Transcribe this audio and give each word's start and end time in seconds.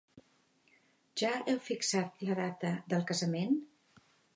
Ja 1.23 1.29
heu 1.53 1.61
fixat 1.67 2.27
la 2.31 2.41
data 2.43 2.77
del 2.95 3.09
casament? 3.13 3.59